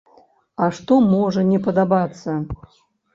[0.63, 2.31] А што можа не падабацца?